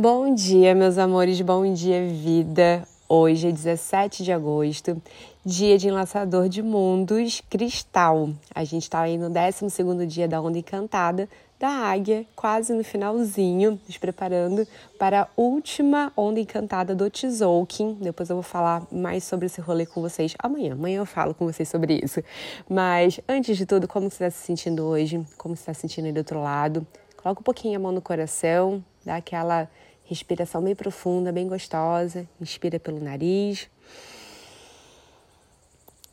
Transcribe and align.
Bom 0.00 0.32
dia, 0.32 0.76
meus 0.76 0.96
amores, 0.96 1.40
bom 1.40 1.74
dia, 1.74 2.06
vida. 2.06 2.86
Hoje 3.08 3.48
é 3.48 3.50
17 3.50 4.22
de 4.22 4.30
agosto, 4.30 5.02
dia 5.44 5.76
de 5.76 5.88
enlaçador 5.88 6.48
de 6.48 6.62
mundos 6.62 7.42
cristal. 7.50 8.30
A 8.54 8.62
gente 8.62 8.84
está 8.84 9.00
aí 9.00 9.18
no 9.18 9.28
12 9.28 10.06
dia 10.06 10.28
da 10.28 10.40
onda 10.40 10.56
encantada 10.56 11.28
da 11.58 11.68
águia, 11.68 12.24
quase 12.36 12.72
no 12.72 12.84
finalzinho, 12.84 13.80
nos 13.88 13.98
preparando 13.98 14.64
para 15.00 15.22
a 15.22 15.28
última 15.36 16.12
onda 16.16 16.38
encantada 16.38 16.94
do 16.94 17.10
Tzolk'in. 17.10 17.94
Depois 18.00 18.30
eu 18.30 18.36
vou 18.36 18.44
falar 18.44 18.86
mais 18.92 19.24
sobre 19.24 19.46
esse 19.46 19.60
rolê 19.60 19.84
com 19.84 20.00
vocês 20.00 20.32
amanhã. 20.38 20.74
Amanhã 20.74 20.98
eu 20.98 21.06
falo 21.06 21.34
com 21.34 21.44
vocês 21.44 21.68
sobre 21.68 21.98
isso. 22.04 22.22
Mas 22.70 23.18
antes 23.28 23.56
de 23.56 23.66
tudo, 23.66 23.88
como 23.88 24.08
você 24.08 24.26
está 24.26 24.30
se 24.30 24.46
sentindo 24.46 24.84
hoje? 24.84 25.26
Como 25.36 25.56
você 25.56 25.62
está 25.62 25.74
se 25.74 25.80
sentindo 25.80 26.04
aí 26.06 26.12
do 26.12 26.18
outro 26.18 26.40
lado? 26.40 26.86
Coloca 27.20 27.40
um 27.40 27.42
pouquinho 27.42 27.76
a 27.76 27.82
mão 27.82 27.90
no 27.90 28.00
coração, 28.00 28.82
dá 29.04 29.16
aquela 29.16 29.68
Respiração 30.08 30.62
bem 30.62 30.74
profunda, 30.74 31.30
bem 31.30 31.46
gostosa. 31.46 32.26
Inspira 32.40 32.80
pelo 32.80 32.98
nariz. 32.98 33.68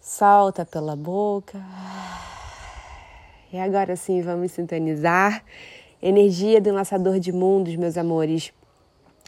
Solta 0.00 0.64
pela 0.64 0.94
boca. 0.94 1.60
E 3.52 3.58
agora 3.58 3.96
sim, 3.96 4.22
vamos 4.22 4.52
sintonizar. 4.52 5.44
Energia 6.00 6.60
do 6.60 6.68
enlaçador 6.68 7.18
de 7.18 7.32
mundos, 7.32 7.74
meus 7.74 7.98
amores. 7.98 8.52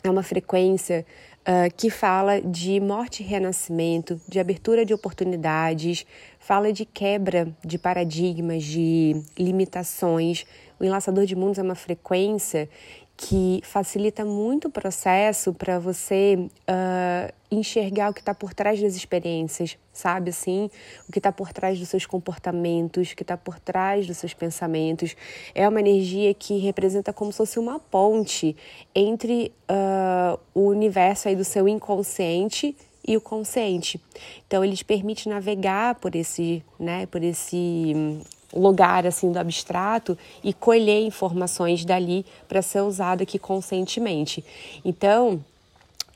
É 0.05 0.09
uma 0.09 0.23
frequência 0.23 1.05
uh, 1.41 1.75
que 1.77 1.91
fala 1.91 2.41
de 2.41 2.79
morte 2.79 3.25
e 3.25 3.27
renascimento, 3.27 4.21
de 4.29 4.39
abertura 4.39 4.85
de 4.85 4.95
oportunidades, 4.95 6.07
fala 6.39 6.73
de 6.73 6.85
quebra 6.85 7.49
de 7.65 7.79
paradigmas, 7.79 8.63
de 8.63 9.21
limitações. 9.37 10.45
O 10.79 10.85
enlaçador 10.85 11.25
de 11.25 11.37
mundos 11.37 11.59
é 11.59 11.63
uma 11.63 11.75
frequência 11.75 12.69
que 13.17 13.61
facilita 13.65 14.25
muito 14.25 14.69
o 14.69 14.71
processo 14.71 15.53
para 15.53 15.79
você 15.79 16.37
uh, 16.39 17.33
enxergar 17.51 18.11
o 18.11 18.15
que 18.15 18.21
está 18.21 18.35
por 18.35 18.55
trás 18.55 18.81
das 18.81 18.97
experiências, 18.97 19.79
sabe 19.93 20.31
assim? 20.31 20.71
O 21.09 21.13
que 21.13 21.19
está 21.19 21.31
por 21.31 21.53
trás 21.53 21.79
dos 21.79 21.89
seus 21.89 22.07
comportamentos, 22.07 23.13
o 23.13 23.17
que 23.17 23.23
está 23.23 23.37
por 23.37 23.61
trás 23.61 24.07
dos 24.07 24.17
seus 24.17 24.35
pensamentos. 24.35 25.15
É 25.55 25.69
uma 25.69 25.81
energia 25.81 26.33
que 26.35 26.59
representa 26.59 27.13
como 27.13 27.31
se 27.31 27.39
fosse 27.39 27.59
uma 27.59 27.79
ponte 27.79 28.57
entre 28.95 29.53
uh, 29.71 30.39
o 30.55 30.69
universo 30.69 31.29
aí 31.29 31.37
do 31.37 31.45
seu 31.45 31.69
inconsciente 31.69 32.77
e 33.07 33.17
o 33.17 33.21
consciente. 33.21 34.01
Então 34.47 34.65
ele 34.65 34.77
te 34.77 34.85
permite 34.85 35.29
navegar 35.29 35.97
por 35.97 36.15
esse, 36.15 36.65
né, 36.79 37.07
por 37.07 37.23
esse 37.23 38.21
lugar 38.53 39.07
assim 39.07 39.33
do 39.33 39.39
abstrato 39.39 40.17
e 40.43 40.53
colher 40.53 41.05
informações 41.05 41.85
dali 41.85 42.25
para 42.49 42.63
ser 42.63 42.81
usado 42.81 43.23
aqui 43.23 43.39
conscientemente. 43.39 44.45
Então, 44.85 45.43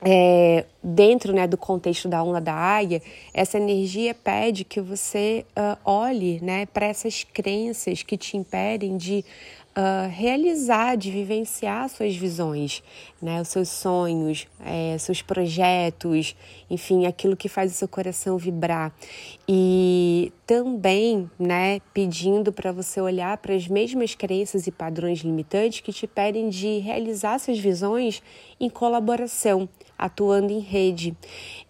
é, 0.01 0.65
dentro 0.83 1.33
né, 1.33 1.47
do 1.47 1.57
contexto 1.57 2.07
da 2.07 2.21
onda 2.21 2.39
da 2.39 2.53
águia, 2.53 3.01
essa 3.33 3.57
energia 3.57 4.13
pede 4.13 4.63
que 4.63 4.79
você 4.79 5.45
uh, 5.57 5.77
olhe 5.83 6.39
né, 6.41 6.67
para 6.67 6.85
essas 6.85 7.23
crenças 7.23 8.03
que 8.03 8.15
te 8.15 8.37
impedem 8.37 8.95
de 8.95 9.25
uh, 9.77 10.09
realizar, 10.09 10.97
de 10.97 11.11
vivenciar 11.11 11.87
suas 11.87 12.15
visões, 12.15 12.83
né, 13.21 13.39
os 13.39 13.47
seus 13.49 13.69
sonhos, 13.69 14.47
é, 14.65 14.97
seus 14.97 15.21
projetos, 15.21 16.35
enfim, 16.69 17.05
aquilo 17.05 17.37
que 17.37 17.47
faz 17.47 17.71
o 17.71 17.75
seu 17.75 17.87
coração 17.87 18.37
vibrar. 18.37 18.91
E 19.47 20.33
também, 20.47 21.29
né, 21.37 21.79
pedindo 21.93 22.51
para 22.51 22.71
você 22.71 22.99
olhar 22.99 23.37
para 23.37 23.53
as 23.53 23.67
mesmas 23.67 24.15
crenças 24.15 24.65
e 24.65 24.71
padrões 24.71 25.19
limitantes 25.19 25.81
que 25.81 25.93
te 25.93 26.07
pedem 26.07 26.49
de 26.49 26.79
realizar 26.79 27.39
suas 27.39 27.59
visões 27.59 28.23
em 28.59 28.69
colaboração, 28.69 29.69
atuando 29.97 30.51
em 30.51 30.59
rede. 30.59 31.15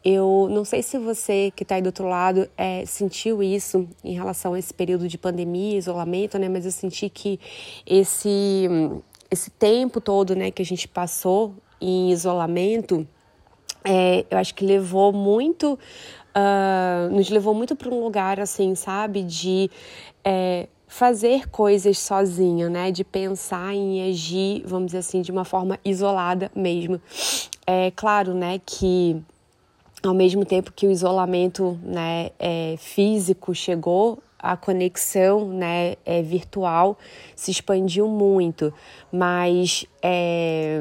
Eu 0.04 0.48
não 0.50 0.66
sei 0.66 0.84
se 0.84 0.98
você 0.98 1.52
que 1.56 1.64
está 1.64 1.76
aí 1.76 1.82
do 1.82 1.88
outro 1.88 2.08
lado 2.08 2.50
é, 2.58 2.86
sentiu 2.86 3.42
isso 3.42 3.88
em 4.04 4.14
relação 4.14 4.54
a 4.54 4.60
esse 4.60 4.74
período 4.74 5.08
de 5.08 5.18
pandemia, 5.18 5.78
isolamento, 5.78 6.38
né? 6.38 6.50
Mas 6.50 6.66
eu 6.66 6.72
senti 6.72 7.10
que 7.10 7.40
esse, 7.86 8.68
esse 9.30 9.50
tempo 9.52 10.02
todo, 10.02 10.36
né, 10.36 10.52
que 10.52 10.62
a 10.62 10.66
gente 10.66 10.88
passou 10.88 11.54
em 11.80 12.12
isolamento, 12.12 13.08
é, 13.84 14.26
eu 14.30 14.38
acho 14.38 14.54
que 14.54 14.66
levou 14.66 15.14
muito, 15.14 15.80
uh, 16.36 17.14
nos 17.14 17.30
levou 17.30 17.54
muito 17.54 17.76
para 17.76 17.90
um 17.90 18.04
lugar 18.04 18.40
assim, 18.40 18.76
sabe, 18.76 19.24
de 19.24 19.70
é, 20.24 20.68
fazer 20.88 21.50
coisas 21.50 21.98
sozinho, 22.00 22.70
né? 22.70 22.92
De 22.92 23.04
pensar 23.04 23.74
em 23.74 24.10
agir, 24.10 24.64
vamos 24.66 24.88
dizer 24.88 25.00
assim, 25.00 25.22
de 25.22 25.32
uma 25.32 25.46
forma 25.46 25.80
isolada 25.84 26.52
mesmo. 26.56 27.02
É 27.70 27.92
claro, 27.92 28.34
né, 28.34 28.62
que 28.66 29.22
ao 30.02 30.14
mesmo 30.14 30.46
tempo 30.46 30.72
que 30.72 30.88
o 30.88 30.92
isolamento 30.92 31.78
né, 31.84 32.32
é, 32.40 32.76
físico 32.78 33.54
chegou, 33.54 34.24
a 34.40 34.56
conexão 34.56 35.50
né, 35.50 35.96
é, 36.06 36.22
virtual 36.22 36.98
se 37.36 37.52
expandiu 37.52 38.08
muito, 38.08 38.74
mas 39.12 39.86
é, 40.02 40.80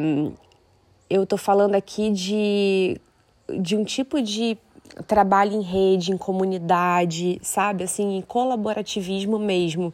eu 1.10 1.24
estou 1.24 1.38
falando 1.38 1.74
aqui 1.74 2.10
de, 2.10 3.00
de 3.58 3.76
um 3.76 3.82
tipo 3.82 4.22
de 4.22 4.56
trabalho 5.06 5.52
em 5.52 5.62
rede, 5.62 6.12
em 6.12 6.16
comunidade, 6.16 7.38
sabe? 7.42 7.84
Assim, 7.84 8.16
em 8.16 8.22
colaborativismo 8.22 9.38
mesmo. 9.38 9.92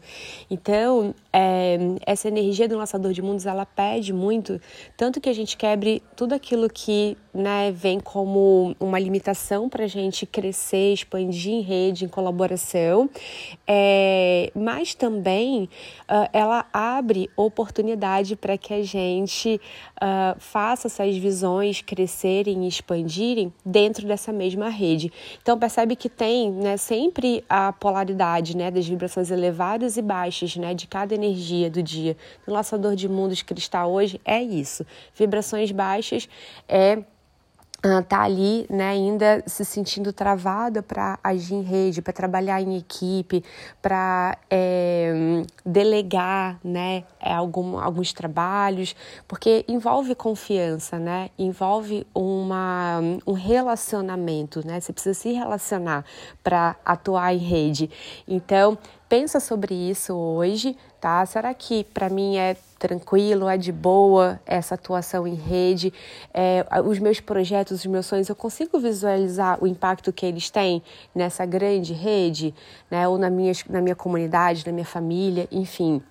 Então, 0.51 1.15
é, 1.33 1.79
essa 2.07 2.29
energia 2.29 2.69
do 2.69 2.77
lançador 2.77 3.13
de 3.13 3.23
mundos, 3.23 3.47
ela 3.47 3.65
pede 3.65 4.13
muito, 4.13 4.61
tanto 4.97 5.21
que 5.21 5.29
a 5.29 5.33
gente 5.33 5.57
quebre 5.57 6.03
tudo 6.15 6.35
aquilo 6.35 6.69
que 6.69 7.17
né, 7.33 7.73
vem 7.73 7.99
como 7.99 8.77
uma 8.79 8.99
limitação 8.99 9.69
para 9.69 9.85
a 9.85 9.89
gente 9.89 10.27
crescer, 10.27 10.93
expandir 10.93 11.53
em 11.53 11.61
rede, 11.63 12.05
em 12.05 12.09
colaboração, 12.09 13.09
é, 13.67 14.51
mas 14.55 14.95
também 14.95 15.65
uh, 16.03 16.29
ela 16.33 16.67
abre 16.73 17.31
oportunidade 17.37 18.37
para 18.37 18.59
que 18.59 18.75
a 18.75 18.83
gente 18.83 19.61
uh, 19.97 20.39
faça 20.39 20.89
essas 20.89 21.17
visões 21.17 21.81
crescerem 21.81 22.65
e 22.65 22.69
expandirem 22.69 23.53
dentro 23.65 24.07
dessa 24.07 24.33
mesma 24.33 24.69
rede. 24.69 24.82
Então 25.41 25.59
percebe 25.59 25.95
que 25.97 26.09
tem 26.09 26.51
né, 26.51 26.77
sempre 26.77 27.45
a 27.49 27.73
polaridade 27.73 28.57
né, 28.57 28.71
das 28.71 28.87
vibrações 28.87 29.31
elevadas 29.31 29.97
e 29.97 30.03
baixas 30.03 30.57
né, 30.57 30.75
de 30.75 30.87
cada 30.87 31.15
energia 31.15 31.71
do 31.71 31.83
dia. 31.83 32.17
O 32.47 32.53
laçador 32.53 32.95
de 32.95 33.09
mundos 33.09 33.43
cristal 33.43 33.93
hoje 33.93 34.21
é 34.25 34.43
isso. 34.43 34.85
Vibrações 35.15 35.71
baixas 35.71 36.29
é 36.69 37.03
tá 38.09 38.23
ali, 38.23 38.65
né, 38.71 38.91
ainda 38.91 39.43
se 39.47 39.65
sentindo 39.65 40.13
travada 40.13 40.83
para 40.83 41.19
agir 41.23 41.55
em 41.55 41.63
rede, 41.63 42.01
para 42.01 42.13
trabalhar 42.13 42.61
em 42.61 42.77
equipe, 42.77 43.43
para 43.81 44.39
é, 44.49 45.43
delegar, 45.67 46.61
né, 46.63 47.03
é, 47.21 47.33
algum, 47.33 47.77
alguns 47.79 48.13
trabalhos, 48.13 48.95
porque 49.27 49.65
envolve 49.67 50.15
confiança, 50.15 50.97
né, 50.99 51.31
envolve 51.37 52.07
uma, 52.15 53.01
um 53.27 53.33
relacionamento, 53.33 54.65
né, 54.65 54.81
você 54.81 54.93
precisa 54.93 55.19
se 55.19 55.33
relacionar 55.33 56.05
para 56.43 56.77
atuar 56.85 57.35
em 57.35 57.39
rede. 57.39 57.91
Então, 58.29 58.79
pensa 59.09 59.41
sobre 59.41 59.75
isso 59.75 60.15
hoje, 60.15 60.77
tá? 61.01 61.27
Será 61.27 61.53
que 61.53 61.85
para 61.85 62.09
mim 62.09 62.39
é 62.39 62.57
tranquilo, 62.83 63.49
é 63.49 63.57
de 63.57 63.71
boa 63.71 64.41
essa 64.45 64.75
atuação 64.75 65.25
em 65.25 65.37
rede? 65.37 65.95
É, 66.35 66.67
os 66.85 66.99
meus 66.99 67.21
projetos, 67.21 67.79
os 67.79 67.87
meus 67.87 68.07
sonhos, 68.07 68.29
eu 68.29 68.35
consigo 68.35 68.77
visualizar 68.81 69.63
o 69.63 69.69
impacto 69.69 70.13
que 70.13 70.27
eles 70.27 70.51
têm 70.51 70.83
nessa 71.15 71.47
grande 71.47 71.93
rede, 71.93 72.53
né? 72.91 73.07
Ou 73.07 73.19
na 73.19 73.31
minha, 73.31 73.53
na 73.71 73.81
minha 73.81 73.95
comunidade, 73.95 74.67
na 74.67 74.73
minha 74.73 74.85
família, 74.85 75.47
enfim. 75.53 76.03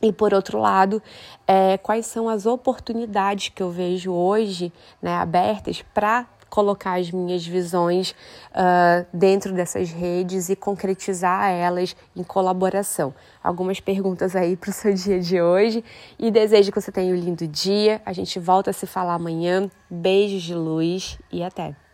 E 0.00 0.10
por 0.10 0.32
outro 0.32 0.58
lado, 0.58 1.02
é, 1.46 1.76
quais 1.76 2.06
são 2.06 2.26
as 2.26 2.46
oportunidades 2.46 3.50
que 3.50 3.62
eu 3.62 3.70
vejo 3.70 4.10
hoje 4.10 4.72
né, 5.02 5.14
abertas 5.14 5.84
para 5.92 6.26
colocar 6.48 6.98
as 6.98 7.10
minhas 7.10 7.46
visões 7.46 8.10
uh, 8.50 9.06
dentro 9.12 9.52
dessas 9.52 9.90
redes 9.90 10.48
e 10.48 10.56
concretizar 10.56 11.50
elas 11.50 11.96
em 12.14 12.22
colaboração. 12.22 13.14
Algumas 13.42 13.80
perguntas 13.80 14.34
aí 14.34 14.56
para 14.56 14.70
o 14.70 14.72
seu 14.72 14.92
dia 14.94 15.20
de 15.20 15.40
hoje 15.40 15.84
e 16.18 16.30
desejo 16.30 16.72
que 16.72 16.80
você 16.80 16.92
tenha 16.92 17.14
um 17.14 17.16
lindo 17.16 17.46
dia. 17.46 18.00
A 18.04 18.12
gente 18.12 18.38
volta 18.38 18.70
a 18.70 18.72
se 18.72 18.86
falar 18.86 19.14
amanhã. 19.14 19.70
Beijos 19.90 20.42
de 20.42 20.54
luz 20.54 21.18
e 21.32 21.42
até! 21.42 21.87